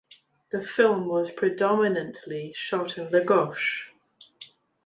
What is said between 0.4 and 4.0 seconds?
The film was predominantly shot in Lagos.